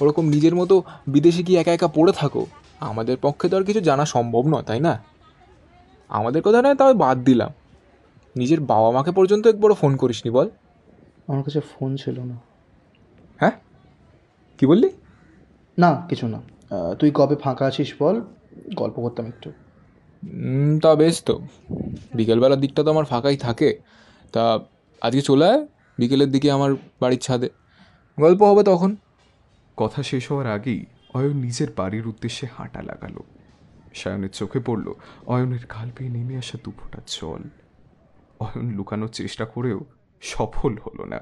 ওরকম 0.00 0.24
নিজের 0.28 0.54
মতো 0.54 0.82
বিদেশে 1.06 1.42
গিয়ে 1.42 1.60
একা 1.60 1.72
একা 1.72 1.88
পড়ে 1.88 2.12
থাকো 2.12 2.46
আমাদের 2.80 3.16
পক্ষে 3.22 3.48
তো 3.48 3.56
আর 3.56 3.64
কিছু 3.64 3.80
জানা 3.80 4.04
সম্ভব 4.04 4.48
নয় 4.48 4.62
তাই 4.62 4.80
না? 4.80 5.02
আমাদের 6.08 6.42
কথা 6.42 6.62
নয় 6.62 6.74
তাও 6.74 6.94
বাদ 6.94 7.18
দিলাম। 7.24 7.50
নিজের 8.36 8.60
বাবা 8.60 8.90
মাকে 8.90 9.10
পর্যন্ত 9.10 9.46
একবারও 9.46 9.74
ফোন 9.74 9.96
করিসনি 9.96 10.30
বল। 10.30 10.48
আমার 11.28 11.42
কাছে 11.42 11.60
ফোন 11.60 11.96
ছিল 11.96 12.20
না। 12.20 12.36
হ্যাঁ? 13.40 13.50
কি 14.58 14.66
বললি? 14.66 14.88
না 15.80 15.90
কিছু 16.08 16.26
না। 16.28 16.40
তুই 16.94 17.10
কবে 17.14 17.36
ফাঁকা 17.36 17.64
আছিস 17.66 17.88
বল? 18.00 18.16
গল্প 18.74 18.94
করতাম 18.94 19.26
একটু। 19.26 19.48
তা 20.82 20.90
বেশ 20.94 21.16
তো। 21.24 21.34
বিকেলবেলার 22.14 22.60
দিকটা 22.60 22.82
তো 22.84 22.90
আমার 22.90 23.04
ফাঁকাই 23.04 23.36
থাকে। 23.36 23.70
তা 24.32 24.58
আজকে 25.02 25.20
চলে 25.20 25.46
আয় 25.48 25.62
বিকেলের 25.98 26.30
দিকে 26.30 26.48
আমার 26.50 26.74
বাড়ির 27.00 27.18
ছাদে। 27.18 27.48
গল্প 28.20 28.42
হবে 28.42 28.62
তখন। 28.62 28.96
কথা 29.76 30.02
শেষ 30.02 30.32
হওয়ার 30.32 30.46
আগেই 30.46 30.80
অয়ন 31.14 31.36
নিজের 31.36 31.68
বাড়ির 31.76 32.06
উদ্দেশ্যে 32.06 32.48
হাঁটা 32.58 32.82
লাগালো। 32.82 33.20
সায়নের 33.94 34.30
চোখে 34.30 34.60
পড়ল 34.60 34.92
অয়নের 35.26 35.64
গাল 35.74 35.90
পেয়ে 35.96 36.10
নেমে 36.10 36.36
আসা 36.36 36.58
দুফোটা 36.64 37.00
জল। 37.06 37.42
অয়ন 38.40 38.70
লুকানোর 38.76 39.08
চেষ্টা 39.08 39.44
করেও 39.44 39.80
সফল 40.20 40.72
হলো 40.86 41.04
না। 41.04 41.20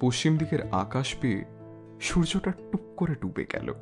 পশ্চিম 0.00 0.36
দিকের 0.36 0.58
আকাশ 0.72 1.14
পেয়ে 1.20 1.44
সূর্যটা 2.00 2.50
টুপ 2.50 2.80
করে 2.96 3.14
ডুবে 3.14 3.46
গেল। 3.52 3.74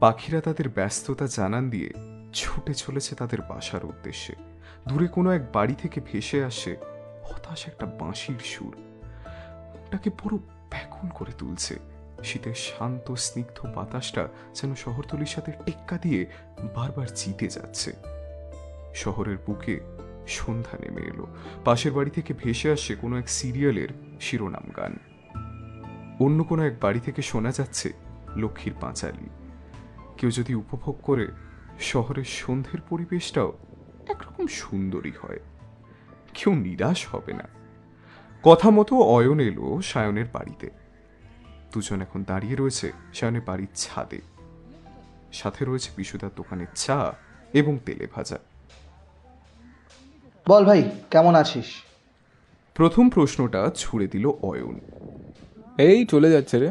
পাখিরা 0.00 0.40
তাদের 0.40 0.68
ব্যস্ততা 0.68 1.26
জানান 1.26 1.70
দিয়ে 1.70 1.90
ছুটে 2.32 2.74
চলেছে 2.74 3.14
তাদের 3.14 3.40
বাসার 3.40 3.84
উদ্দেশ্যে। 3.84 4.34
দূরে 4.88 5.06
কোনো 5.06 5.30
এক 5.30 5.52
বাড়ি 5.52 5.74
থেকে 5.74 6.00
ভেসে 6.12 6.44
আসে 6.44 6.76
হতাশ 7.24 7.66
একটা 7.66 7.86
বাঁশির 7.86 8.38
সুর। 8.44 8.76
মনটাকে 8.76 10.10
পুরো 10.10 10.36
ব্যাকুল 10.70 11.10
করে 11.14 11.32
তুলছে। 11.38 11.78
শীতের 12.24 12.54
শান্ত, 12.54 13.12
স্নিগ্ধ 13.12 13.66
বাতাসটা 13.66 14.28
যেন 14.54 14.74
শহরতলির 14.74 15.26
সাথে 15.26 15.52
টেক্কা 15.66 15.98
দিয়ে 16.02 16.26
বারবার 16.74 17.06
জিতে 17.14 17.48
যাচ্ছে। 17.48 17.92
শহরের 18.94 19.36
বুকে 19.46 19.80
সন্ধ্যা 20.28 20.78
নেমে 20.78 21.02
এলো। 21.02 21.26
পাশের 21.64 21.92
বাড়ি 21.92 22.10
থেকে 22.10 22.34
ভেসে 22.34 22.72
আসছে 22.72 22.94
কোনো 22.94 23.18
এক 23.18 23.28
সিরিয়ালের 23.28 23.88
শিরোনাম 24.20 24.70
গান 24.76 24.98
অন্য 26.20 26.44
কোনো 26.44 26.66
এক 26.66 26.74
বাড়ি 26.80 27.00
থেকে 27.00 27.22
শোনা 27.22 27.50
যাচ্ছে 27.50 27.92
লক্ষ্মীর 28.36 28.74
পাঁচালি। 28.80 29.28
কেউ 30.18 30.30
যদি 30.30 30.54
উপভোগ 30.54 30.98
করে 31.02 31.28
শহরের 31.80 32.24
সন্ধ্যের 32.24 32.80
পরিবেশটাও 32.80 33.52
একরকম 34.08 34.46
সুন্দরই 34.46 35.12
হয়। 35.22 35.40
কেউ 36.34 36.54
নিরাশ 36.54 37.06
হবে 37.06 37.32
না। 37.32 37.48
কথা 38.42 38.70
মতো 38.70 38.96
অয়ন 38.96 39.40
এলো 39.40 39.82
সায়নের 39.82 40.24
বাড়িতে। 40.32 40.70
দুজন 41.72 42.02
এখন 42.02 42.24
দাঁড়িয়ে 42.24 42.56
রয়েছে 42.56 42.92
সায়নের 43.14 43.40
বাড়ির 43.46 43.68
ছাদে। 43.74 44.20
সাথে 45.32 45.64
রয়েছে 45.64 45.90
বিশুদার 45.96 46.30
দোকানের 46.36 46.66
চা 46.74 47.12
এবং 47.52 47.78
তেলে 47.86 48.06
ভাজা। 48.14 48.38
বল 50.48 50.64
ভাই 50.64 50.90
কেমন 51.10 51.34
আছিস? 51.34 51.66
প্রথম 52.74 53.10
প্রশ্নটা 53.10 53.70
ছুড়ে 53.74 54.06
দিল 54.06 54.26
অয়ন। 54.26 54.80
এই 55.78 56.04
চলে 56.04 56.30
যাচ্ছে 56.30 56.58
রে। 56.58 56.70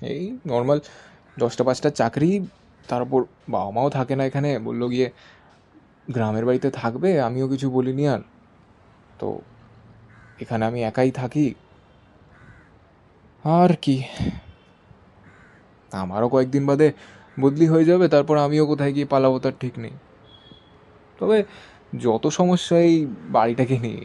এই 0.00 0.38
নর্মাল 0.46 0.80
দশটা 1.38 1.64
পাঁচটা 1.64 1.90
চাকরি 1.90 2.46
তারপর 2.88 3.24
বাবা 3.48 3.70
মাও 3.70 3.90
থাকে 3.90 4.16
না 4.16 4.24
এখানে। 4.24 4.58
বলল 4.58 4.88
গিয়ে 4.88 5.10
গ্রামের 6.10 6.44
বাড়িতে 6.46 6.70
থাকবে? 6.70 7.20
আমিও 7.20 7.48
কিছু 7.48 7.70
বলিনি 7.70 8.08
আর। 8.08 8.20
তো 9.18 9.38
এখানে 10.40 10.64
আমি 10.64 10.82
একাই 10.84 11.10
থাকি। 11.10 11.54
আর 13.44 13.76
কি। 13.82 14.02
আমারও 15.92 16.28
কয়েকদিন 16.28 16.66
বাদে 16.66 16.92
বদলি 17.40 17.66
হয়ে 17.66 17.84
যাবে 17.84 18.08
তারপর 18.08 18.38
আমিও 18.38 18.66
কোথায় 18.66 18.92
গিয়ে 18.92 19.06
পালাবো 19.06 19.38
তার 19.38 19.52
ঠিক 19.60 19.78
নেই। 19.78 19.90
তবে 21.20 21.44
যত 21.98 22.26
সমস্যা 22.26 22.78
এই 22.78 23.06
বাড়িটাকে 23.30 23.78
নিয়ে 23.78 24.00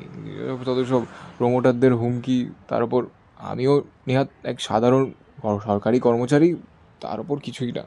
তত 0.66 0.84
সব 0.84 1.02
প্রমোটারদের 1.38 1.94
হুমকি 1.96 2.50
তার 2.68 2.84
উপর 2.84 3.06
আমিও 3.40 3.84
নেহাত 4.08 4.28
এক 4.44 4.62
সাধারণ 4.62 5.12
সরকারি 5.44 6.00
কর্মচারী 6.00 6.56
তার 7.02 7.20
উপর 7.20 7.40
কিছুই 7.40 7.72
না। 7.72 7.84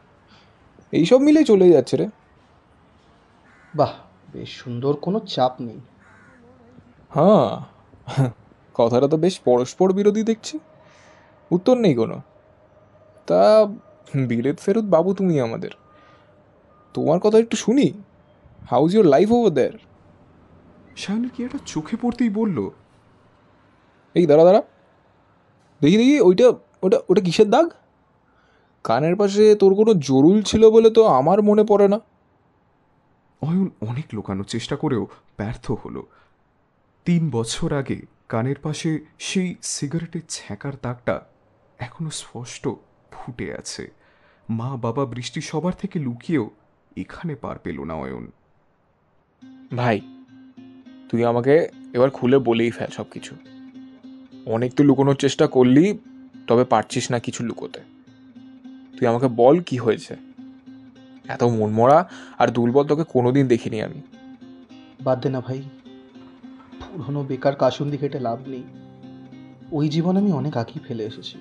এইসব 0.92 1.18
মিলে 1.18 1.44
চলে 1.44 1.70
যাচ্ছে 1.70 1.96
রে। 1.96 2.08
বাহ 3.74 3.92
বেশ 4.32 4.48
সুন্দর 4.48 4.96
কোনো 4.96 5.20
চাপ 5.20 5.60
নেই। 5.60 5.80
হ্যাঁ 7.10 7.60
কথাটা 8.74 9.08
তো 9.08 9.16
বেশ 9.16 9.40
পরস্পর 9.40 9.92
বিরোধী 9.92 10.22
দেখছি। 10.22 10.58
উত্তর 11.50 11.76
নেই 11.76 11.94
কোনো। 11.94 12.20
তা 13.26 13.66
বিলেত 14.14 14.58
ফেরত 14.58 14.84
বাবু 14.84 15.14
তুমি 15.14 15.40
আমাদের। 15.40 15.70
তোমার 16.94 17.20
কথা 17.20 17.38
একটু 17.38 17.56
শুনি। 17.56 17.92
How's 18.70 18.94
your 18.94 19.06
life 19.06 19.32
over 19.32 19.52
there 19.52 19.72
সায়নের 20.96 21.30
কি 21.36 21.44
একটা 21.44 21.58
চোখে 21.66 21.96
পড়তেই 22.02 22.30
বলল? 22.30 22.70
এই 24.14 24.26
দাঁড়া 24.26 24.44
দাঁড়া। 24.44 24.62
দেখি 25.80 25.96
দেখি 25.96 26.20
ওইটা 26.20 26.52
ওটা 26.82 27.00
ওটা 27.08 27.20
কিসের 27.20 27.50
দাগ? 27.50 27.66
কানের 28.84 29.16
পাশে 29.16 29.54
তোর 29.54 29.74
কোনো 29.74 29.94
জরুল 29.94 30.42
ছিল 30.42 30.70
বলে 30.70 30.90
তো 30.90 31.06
আমার 31.06 31.42
মনে 31.42 31.64
পড়ে 31.64 31.88
না। 31.88 32.00
অয়ন 33.42 33.70
অনেক 33.80 34.06
লুকানোর 34.12 34.44
চেষ্টা 34.44 34.76
করেও 34.76 35.06
ব্যর্থ 35.38 35.72
হলো। 35.72 36.06
তিন 37.04 37.30
বছর 37.30 37.72
আগে 37.72 37.98
কানের 38.28 38.58
পাশে 38.62 39.04
সেই 39.18 39.54
সিগারেটের 39.62 40.20
ছ্যাঁকার 40.28 40.72
দাগটা 40.82 41.20
এখনও 41.78 42.10
স্পষ্ট 42.10 42.68
ফুটে 43.10 43.54
আছে। 43.54 43.90
মা 44.50 44.76
বাবা 44.76 45.06
বৃষ্টি 45.06 45.40
সবার 45.40 45.72
থেকে 45.78 45.98
লুকিয়েও 45.98 46.50
এখানে 46.96 47.34
পার 47.34 47.58
পেল 47.58 47.84
না 47.84 47.94
অয়ন 47.94 48.30
ভাই 49.76 50.00
তুই 51.10 51.24
আমাকে 51.24 51.68
এবার 51.92 52.10
খুলে 52.10 52.38
বলেই 52.38 52.70
ফেল 52.70 52.90
সব 52.90 53.04
কিছু 53.10 53.34
অনেক 54.46 54.74
তো 54.74 54.84
লুকোনোর 54.84 55.14
চেষ্টা 55.14 55.46
করলি 55.46 55.98
তবে 56.46 56.64
পারছিস 56.64 57.10
না 57.10 57.18
কিছু 57.18 57.44
লুকোতে। 57.44 57.80
তুই 58.98 59.06
আমাকে 59.06 59.28
বল 59.28 59.60
কি 59.60 59.76
হয়েছে? 59.76 60.16
এত 61.28 61.42
মনমরা 61.42 62.08
আর 62.38 62.48
দুর্বল 62.48 62.86
তোকে 62.86 63.04
কোনোদিন 63.08 63.48
দেখিনি 63.48 63.82
আমি। 63.82 64.00
বাদ 65.02 65.20
দে 65.20 65.28
না 65.28 65.40
ভাই। 65.40 65.62
পুরনো 66.80 67.24
বেকার 67.24 67.56
কাসুন্দি 67.56 67.96
খেটে 67.96 68.20
লাভ 68.20 68.48
নেই। 68.48 68.62
ওই 69.72 69.88
জীবন 69.88 70.16
আমি 70.16 70.32
অনেক 70.32 70.56
আগেই 70.56 70.80
ফেলে 70.88 71.04
এসেছি। 71.04 71.38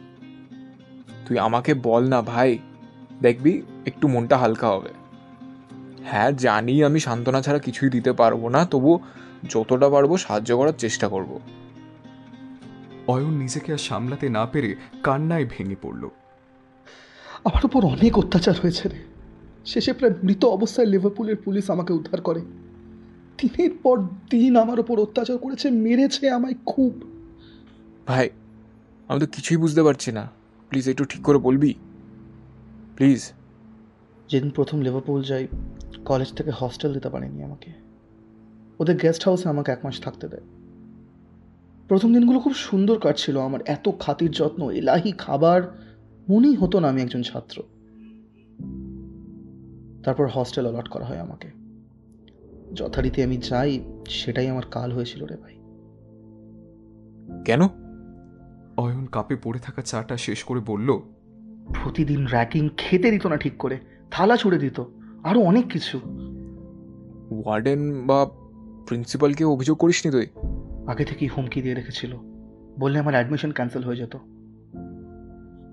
তুই 1.27 1.39
আমাকে 1.39 1.74
বল 1.74 2.08
না 2.08 2.22
ভাই। 2.22 2.60
দেখবি 3.22 3.62
একটু 3.86 4.08
মনটা 4.08 4.38
হালকা 4.38 4.68
হবে। 4.68 4.90
হ্যাঁ 6.03 6.31
জানি 6.31 6.83
আমি 6.83 7.00
সান্ত্বনা 7.00 7.42
ছাড়া 7.42 7.59
কিছুই 7.59 7.90
দিতে 7.90 8.14
পারব 8.14 8.48
না 8.48 8.66
তবু 8.66 9.00
যতটা 9.50 9.90
পারব 9.90 10.18
সাহায্য 10.18 10.57
করার 10.57 10.74
চেষ্টা 10.74 11.07
করব। 11.07 11.40
অয়ন 13.09 13.33
নিজেকে 13.37 13.74
আর 13.74 13.77
সামলাতে 13.77 14.29
না 14.29 14.45
পেরে 14.45 14.75
কান্নায় 15.03 15.45
ভেঙে 15.45 15.75
পড়ল। 15.81 16.09
আমার 17.43 17.65
উপর 17.65 17.85
অনেক 17.85 18.19
অত্যাচার 18.19 18.55
হয়েছে 18.61 18.89
রে। 18.89 19.00
শেষে 19.65 19.93
প্রায় 19.93 20.13
মৃত 20.24 20.45
অবস্থায় 20.45 20.87
লিভারপুলের 20.87 21.35
পুলিশ 21.35 21.69
আমাকে 21.69 21.93
উদ্ধার 21.93 22.22
করে। 22.22 22.41
দিনের 23.37 23.69
পর 23.83 23.98
দিন 24.29 24.57
আমার 24.57 24.79
উপর 24.79 25.00
অত্যাচার 25.00 25.37
করেছে 25.37 25.69
মেরেছে 25.69 26.29
আমায় 26.29 26.53
খুব। 26.65 27.01
ভাই 28.07 28.29
আমি 29.07 29.19
তো 29.19 29.25
কিছুই 29.25 29.57
বুঝতে 29.57 29.83
পারছি 29.83 30.11
না। 30.11 30.29
প্লিজ 30.69 30.89
একটু 30.89 31.05
ঠিক 31.05 31.22
করে 31.22 31.37
বলবি? 31.37 31.74
প্লিজ। 32.95 33.31
যেদিন 34.29 34.50
প্রথম 34.50 34.81
লিভারপুল 34.81 35.24
যাই 35.24 35.48
কলেজ 36.05 36.33
থেকে 36.33 36.51
হস্টেল 36.53 36.93
দিতে 36.93 37.09
পারেনি 37.09 37.43
আমাকে। 37.43 37.72
ওদের 38.79 38.98
গেস্ট 38.98 39.25
হাউসে 39.25 39.50
আমাকে 39.50 39.72
এক 39.72 39.85
মাস 39.85 40.01
থাকতে 40.01 40.27
দেয়। 40.27 40.58
প্রথম 41.89 42.13
দিনগুলো 42.13 42.39
খুব 42.39 42.53
সুন্দর 42.53 42.99
কাটছিল 42.99 43.39
আমার 43.39 43.59
এত 43.65 43.89
খাতির 43.99 44.31
যত্ন 44.31 44.69
এলাহি 44.69 45.11
খাবার 45.11 45.85
মনেই 46.29 46.55
হতো 46.55 46.79
না 46.79 46.89
আমি 46.89 47.01
একজন 47.01 47.21
ছাত্র। 47.21 47.61
তারপর 50.03 50.27
হস্টেল 50.27 50.67
অলট 50.67 50.87
করা 50.87 51.05
হয় 51.05 51.17
আমাকে। 51.17 51.47
যথারীতি 52.73 53.23
আমি 53.23 53.37
যাই 53.37 53.79
সেটাই 54.09 54.47
আমার 54.47 54.63
কাল 54.71 54.91
হয়েছিল 54.91 55.25
রে 55.25 55.35
ভাই। 55.35 55.53
কেন? 57.45 57.61
অয়ন 58.77 59.05
কাপে 59.05 59.35
পড়ে 59.35 59.59
থাকা 59.59 59.81
চাটা 59.81 60.17
শেষ 60.17 60.43
করে 60.43 60.59
বলল 60.59 60.93
প্রতিদিন 61.83 62.27
র্যাকিং 62.27 62.69
খেতে 62.77 63.11
দিত 63.11 63.27
না 63.27 63.37
ঠিক 63.37 63.57
করে 63.57 63.79
থালা 64.11 64.37
ছুড়ে 64.37 64.57
দিত 64.57 64.83
আরও 65.23 65.39
অনেক 65.39 65.71
কিছু। 65.71 65.99
ওয়ার্ডেন 67.31 68.07
বা 68.07 68.25
প্রিন্সিপালকে 68.87 69.45
অভিযোগ 69.45 69.77
করিসনি 69.77 70.11
তুই? 70.11 70.27
আগে 70.87 71.05
থেকেই 71.05 71.27
হুমকি 71.27 71.61
দিয়ে 71.61 71.75
রেখেছিল। 71.75 72.18
বললে 72.79 73.00
আমার 73.00 73.13
অ্যাডমিশন 73.13 73.51
ক্যান্সেল 73.51 73.83
হয়ে 73.83 73.96
যেত। 73.96 74.15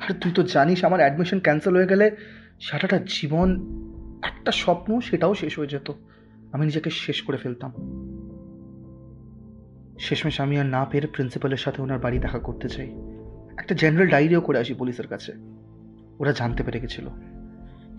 আর 0.01 0.15
তুই 0.21 0.33
তো 0.33 0.43
জানিস 0.43 0.85
আমার 0.85 1.01
অ্যাডমিশন 1.01 1.41
ক্যান্সেল 1.41 1.77
হয়ে 1.77 1.87
গেলে 1.87 2.17
সারাটা 2.61 2.99
জীবন 2.99 3.61
একটা 4.23 4.53
স্বপ্ন 4.53 5.01
সেটাও 5.01 5.35
শেষ 5.35 5.59
হয়ে 5.59 5.67
যেত। 5.67 5.93
আমি 6.53 6.67
নিজেকে 6.67 6.91
শেষ 6.91 7.23
করে 7.23 7.37
ফেলতাম। 7.37 7.73
শেষমেশ 9.99 10.41
আমি 10.41 10.59
আর 10.59 10.67
না 10.67 10.85
পেরে 10.85 11.07
প্রিন্সিপালের 11.07 11.57
সাথে 11.57 11.83
ওনার 11.83 11.99
বাড়ি 11.99 12.19
দেখা 12.19 12.39
করতে 12.39 12.69
চাই। 12.69 12.95
একটা 13.57 13.75
জেনারেল 13.75 14.09
ডায়েরিও 14.09 14.41
করে 14.41 14.59
আসি 14.59 14.75
পুলিশের 14.75 15.07
কাছে। 15.07 15.33
ওরা 16.19 16.33
জানতে 16.33 16.63
পেরে 16.63 16.81
গেছিল। 16.81 17.09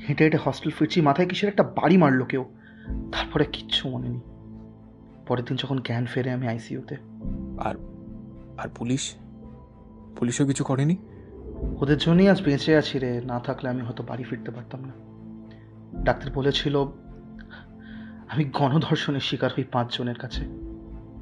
হেঁটে 0.10 0.24
হেঁটে 0.24 0.38
হস্টেল 0.44 0.72
ফিরছি, 0.72 1.02
মাথায় 1.02 1.28
কিসের 1.28 1.50
একটা 1.50 1.64
বাড়ি 1.64 1.98
মারলো 1.98 2.26
কেউ। 2.26 2.44
তারপরে 2.88 3.46
কিচ্ছু 3.46 3.90
মনে 3.90 4.10
নেই। 4.10 4.20
পরের 5.28 5.46
দিন 5.46 5.58
যখন 5.58 5.78
জ্ঞান 5.78 6.06
ফেরে 6.06 6.32
আমি 6.32 6.48
আইসিইউতে। 6.48 6.96
আর 7.60 7.76
আর 8.58 8.70
পুলিশ? 8.70 9.16
পুলিশও 10.18 10.46
কিছু 10.46 10.64
করেনি? 10.64 10.96
ওদের 11.82 11.98
জন্যই 11.98 12.30
আজ 12.30 12.44
বেঁচে 12.44 12.76
আছি 12.76 13.00
রে 13.00 13.22
না 13.22 13.40
থাকলে 13.40 13.70
আমি 13.70 13.82
হয়তো 13.82 14.04
বাড়ি 14.04 14.24
ফিরতে 14.24 14.52
পারতাম 14.52 14.82
না। 14.82 14.92
ডাক্তার 16.04 16.32
বলেছিল 16.34 16.84
আমি 18.30 18.44
গণধর্ষণের 18.44 19.20
শিকার 19.20 19.50
হই 19.58 19.64
পাঁচজনের 19.64 20.16
কাছে। 20.16 20.46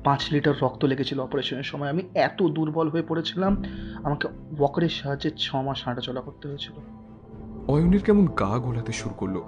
পাঁচ 0.04 0.32
লিটার 0.32 0.54
রক্ত 0.62 0.86
লেগেছিল 0.86 1.20
অপারেশনের 1.20 1.64
সময়। 1.64 1.90
আমি 1.90 2.04
এত 2.16 2.44
দুর্বল 2.44 2.90
হয়ে 2.90 3.02
পড়েছিলাম 3.02 3.64
আমাকে 4.04 4.28
ওয়াকারের 4.28 4.90
সাহায্যে 4.90 5.32
ছ 5.38 5.56
মাস 5.56 5.84
হাঁটাচলা 5.86 6.22
করতে 6.22 6.48
হয়েছিল। 6.48 6.74
অয়নের 7.68 8.04
কেমন 8.04 8.26
গা 8.26 8.60
গোলাতে 8.60 8.92
শুরু 8.92 9.16
করল। 9.16 9.42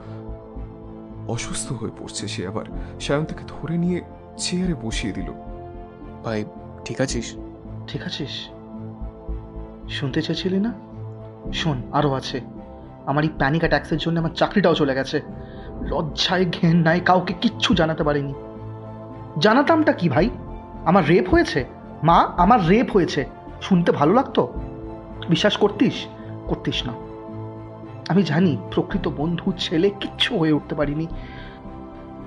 অসুস্থ 1.27 1.71
হয়ে 1.71 1.91
পড়ছে 1.99 2.27
সে 2.27 2.47
আবার। 2.47 2.65
সায়ন 2.99 3.25
তাকে 3.25 3.43
ধরে 3.47 3.77
নিয়ে 3.77 4.01
চেয়ারে 4.37 4.73
বসিয়ে 4.73 5.13
দিল। 5.13 5.31
ভাই, 6.25 6.45
ঠিক 6.85 7.01
আছিস? 7.01 7.35
ঠিক 7.87 8.01
আছিস? 8.03 8.49
শুনতে 9.89 10.21
চেয়েছিলি 10.21 10.59
না? 10.59 10.73
শোন 11.53 11.81
আরও 11.91 12.13
আছে। 12.13 12.41
আমার 13.05 13.23
এই 13.23 13.29
প্যানিক 13.37 13.59
অ্যাটাক্সের 13.59 13.97
জন্য 13.97 14.19
আমার 14.19 14.29
চাকরিটাও 14.29 14.75
চলে 14.75 14.95
গেছে। 14.95 15.21
লজ্জায় 15.81 16.45
ঘেন 16.45 16.77
নাই 16.77 16.99
কাউকে 16.99 17.33
কিচ্ছু 17.33 17.73
জানাতে 17.73 18.03
পারিনি। 18.03 18.33
জানাতামটা 19.39 19.93
কি 19.93 20.09
ভাই? 20.09 20.29
আমার 20.85 21.07
রেপ 21.07 21.29
হয়েছে? 21.29 21.65
মা, 22.03 22.17
আমার 22.37 22.67
রেপ 22.67 22.91
হয়েছে। 22.91 23.25
শুনতে 23.61 23.91
ভালো 23.91 24.13
লাগতো? 24.13 24.53
বিশ্বাস 25.29 25.57
করতিস? 25.57 26.05
করতিস 26.47 26.83
না। 26.87 26.93
আমি 28.09 28.23
জানি 28.23 28.57
প্রকৃত 28.71 29.07
বন্ধু, 29.17 29.51
ছেলে, 29.51 29.89
কিচ্ছু 29.89 30.37
হয়ে 30.37 30.51
উঠতে 30.51 30.75
পারিনি। 30.75 31.07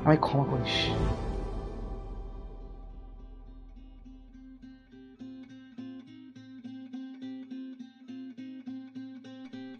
আমায় 0.04 0.16
ক্ষমা 0.16 0.44
করিস। 0.44 0.90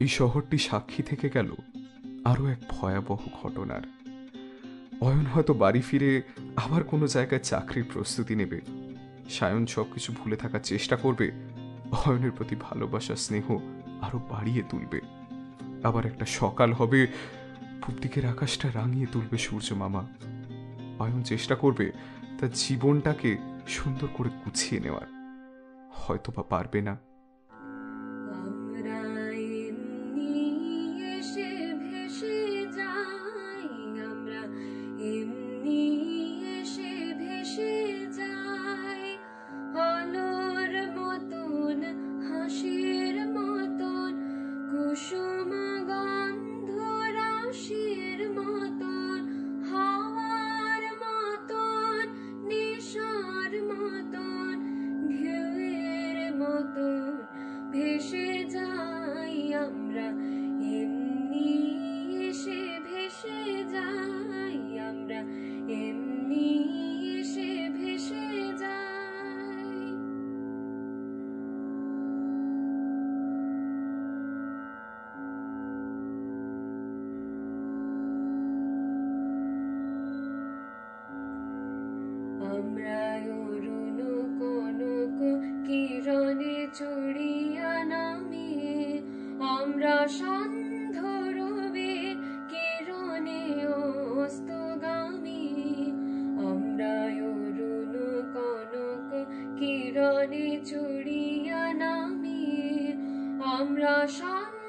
এই 0.01 0.09
শহরটি 0.09 0.59
সাক্ষী 0.59 1.03
থেকে 1.03 1.31
গেল 1.35 1.53
আরও 2.25 2.47
এক 2.47 2.59
ভয়াবহ 2.69 3.19
ঘটনার। 3.43 3.81
অয়ন 5.01 5.27
হয়তো 5.27 5.55
বাড়ি 5.55 5.81
ফিরে 5.81 6.23
আবার 6.57 6.85
কোনো 6.85 7.07
জায়গায় 7.07 7.41
চাকরির 7.41 7.85
প্রস্তুতি 7.93 8.35
নেবে। 8.35 8.61
সায়ন 9.31 9.67
সব 9.67 9.93
কিছু 9.93 10.13
ভুলে 10.13 10.37
থাকার 10.37 10.61
চেষ্টা 10.61 10.97
করবে। 10.97 11.31
অয়নের 12.07 12.31
প্রতি 12.31 12.57
ভালোবাসা, 12.57 13.17
স্নেহ 13.17 13.59
আরও 14.01 14.19
বাড়িয়ে 14.19 14.63
তুলবে। 14.63 15.01
আবার 15.85 16.07
একটা 16.07 16.27
সকাল 16.27 16.73
হবে 16.73 17.07
পূব 17.87 17.95
দিকের 18.03 18.27
আকাশটা 18.27 18.71
রাঙিয়ে 18.75 19.07
তুলবে 19.07 19.39
সূর্য 19.39 19.75
মামা। 19.75 20.07
অয়ন 20.99 21.23
চেষ্টা 21.23 21.55
করবে 21.55 21.93
তার 22.39 22.51
জীবনটাকে 22.55 23.37
সুন্দর 23.69 24.09
করে 24.15 24.29
গুছিয়ে 24.45 24.81
নেওয়ার। 24.81 25.07
হয়তো 25.91 26.33
বা 26.37 26.43
পারবে 26.43 26.81
না। 26.81 26.99
চড়িয়া 100.65 101.65
নামি 101.73 102.43
আমরা 103.51 103.95
সন্ধরবে 104.09 104.60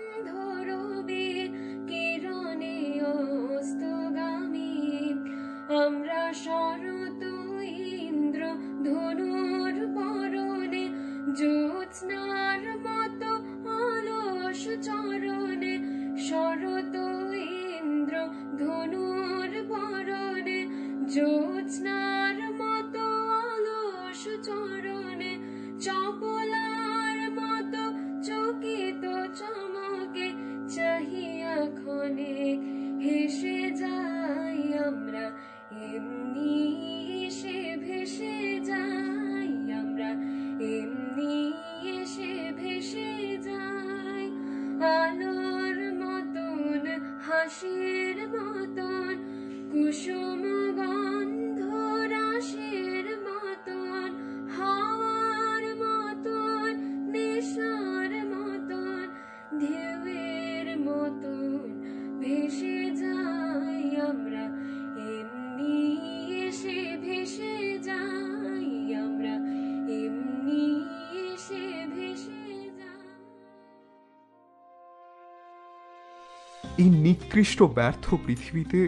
এই 76.82 76.90
নিকৃষ্ট 77.06 77.60
ব্যর্থ 77.78 78.06
পৃথিবীতে 78.26 78.80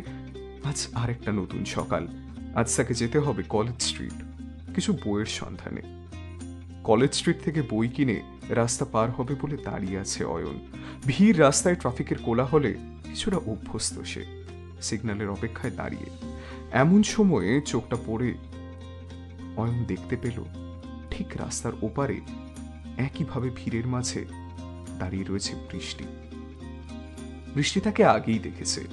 আজ 0.69 0.79
আরেকটা 1.01 1.31
নতুন 1.31 1.61
সকাল। 1.75 2.03
আজ 2.59 2.67
তাকে 2.77 2.93
যেতে 3.01 3.17
হবে 3.25 3.41
কলেজ 3.55 3.79
স্ট্রিট, 3.87 4.17
কিছু 4.75 4.91
বইয়ের 5.03 5.29
সন্ধানে। 5.39 5.83
কলেজ 6.83 7.11
স্ট্রিট 7.13 7.37
থেকে 7.45 7.61
বই 7.71 7.87
কিনে 7.95 8.17
রাস্তা 8.59 8.85
পার 8.93 9.09
হবে 9.11 9.33
বলে 9.41 9.57
দাঁড়িয়ে 9.67 9.97
আছে 9.99 10.21
অয়ন। 10.35 10.57
ভিড় 11.07 11.37
রাস্তায় 11.45 11.75
ট্রাফিকের 11.75 12.19
কোলাহলে 12.25 12.71
কিছুটা 13.09 13.39
অভ্যস্ত 13.51 13.95
সে, 14.11 14.23
সিগন্যালের 14.81 15.29
অপেক্ষায় 15.29 15.73
দাঁড়িয়ে। 15.79 16.07
এমন 16.83 16.99
সময়ে 17.15 17.51
চোখটা 17.71 17.97
পড়ে 18.05 18.29
অয়ন 19.61 19.79
দেখতে 19.91 20.15
পেল, 20.23 20.37
ঠিক 21.11 21.29
রাস্তার 21.43 21.73
ওপারে 21.81 22.17
একইভাবে 23.07 23.49
ভিড়ের 23.59 23.87
মাঝে 23.87 24.21
দাঁড়িয়ে 24.99 25.25
রয়েছে 25.27 25.53
বৃষ্টি। 25.71 26.05
বৃষ্টি 27.55 27.79
তাকে 27.79 28.05
আগেই 28.05 28.39
দেখেছে। 28.39 28.87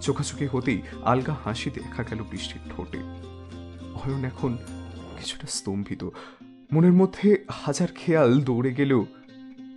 চোখাচোখি 0.00 0.46
হতেই 0.46 0.82
আলগা 1.04 1.36
হাসি 1.44 1.70
দেখা 1.70 2.02
গেল 2.02 2.22
বৃষ্টির 2.30 2.72
ঠোঁটে। 2.76 2.98
অয়ন 3.94 4.24
এখন 4.24 4.58
কিছুটা 5.18 5.46
স্তম্ভিত। 5.46 6.08
মনের 6.72 6.92
মধ্যে 6.92 7.44
হাজার 7.50 7.88
খেয়াল 7.94 8.40
দৌড়ে 8.40 8.74
গেলেও 8.74 9.06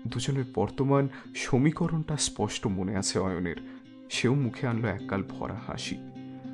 দুজনের 0.08 0.44
বর্তমান 0.56 1.10
সমীকরণটা 1.36 2.18
স্পষ্ট 2.18 2.68
মনে 2.68 2.96
আছে 2.96 3.20
অয়নের। 3.20 3.56
সেও 4.10 4.36
মুখে 4.36 4.68
আনলো 4.68 4.88
এককাল 4.88 5.24
ভরা 5.24 5.60
হাসি। 5.68 5.98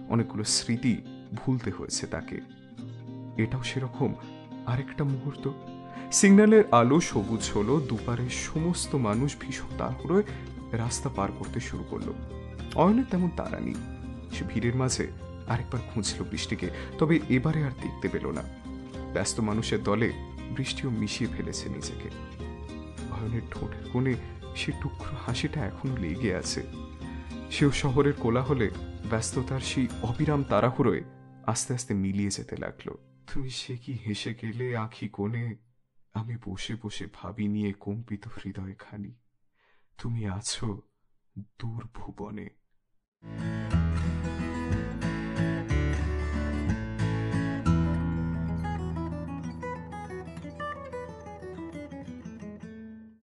অনেকগুলো 0.09 0.43
স্মৃতি 0.43 0.97
ভুলতে 1.33 1.71
হয়েছে 1.71 2.07
তাকে। 2.07 2.41
এটাও 3.37 3.63
সেরকম 3.63 4.15
আরেকটা 4.65 5.03
মুহূর্ত। 5.03 5.49
সিগন্যালের 6.11 6.63
আলো 6.71 6.99
সবুজ 6.99 7.51
হলো, 7.55 7.79
দুপারের 7.79 8.29
সমস্ত 8.29 8.95
মানুষ 8.95 9.35
ভীষণ 9.39 9.77
তাড়াহুড়োয় 9.77 10.23
রাস্তা 10.71 11.10
পার 11.10 11.32
করতে 11.32 11.60
শুরু 11.60 11.84
করল। 11.84 12.13
অয়নের 12.75 13.03
তেমন 13.12 13.29
তাড়া 13.38 13.60
নেই। 13.60 13.75
সে 14.32 14.45
ভিড়ের 14.47 14.75
মাঝে 14.75 15.08
আরেকবার 15.47 15.82
খুঁজল 15.93 16.23
বৃষ্টিকে, 16.23 16.69
তবে 16.97 17.19
এবারে 17.29 17.63
আর 17.63 17.71
দেখতে 17.71 18.08
পেল 18.08 18.27
না। 18.27 18.43
ব্যস্ত 19.13 19.39
মানুষের 19.39 19.84
দলে 19.84 20.13
বৃষ্টিও 20.58 20.89
মিশিয়ে 20.89 21.29
ফেলেছে 21.38 21.69
নিজেকে। 21.69 22.10
অয়নের 23.12 23.41
ঠোঁটের 23.51 23.89
কোণে 23.93 24.13
সে 24.55 24.71
টুকরো 24.71 25.15
হাসিটা 25.25 25.65
এখনও 25.65 25.97
লেগে 25.97 26.36
আছে। 26.36 26.63
সেও 27.51 27.71
শহরের 27.71 28.13
কোলাহলে 28.13 28.69
ব্যস্ততার 29.10 29.60
সেই 29.60 29.88
অবিরাম 30.01 30.43
তাড়াহুড়োয় 30.43 31.03
আস্তে 31.45 31.73
আস্তে 31.73 31.93
মিলিয়ে 31.93 32.29
যেতে 32.29 32.55
লাগল। 32.58 32.91
তুমি 33.34 33.49
সে 33.49 33.77
কি 33.77 33.97
হেসে 34.08 34.36
গেলে 34.41 34.77
আঁখি 34.77 35.08
কোণে? 35.08 35.55
আমি 36.13 36.38
বসে 36.45 36.75
বসে 36.84 37.08
ভাবি 37.13 37.47
নিয়ে 37.47 37.73
কম্পিত 37.79 38.27
হৃদয় 38.27 38.73
খানি 38.79 39.15
তুমি 39.99 40.21
আছো 40.29 40.67
দূর 41.59 41.81
ভুবনে 41.93 42.47